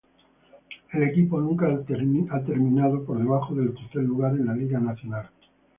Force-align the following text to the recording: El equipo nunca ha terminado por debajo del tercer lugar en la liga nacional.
El 0.93 1.03
equipo 1.03 1.39
nunca 1.39 1.67
ha 1.67 2.39
terminado 2.47 3.05
por 3.05 3.19
debajo 3.19 3.53
del 3.53 3.75
tercer 3.75 4.01
lugar 4.01 4.31
en 4.33 4.47
la 4.47 4.55
liga 4.55 4.79
nacional. 4.79 5.29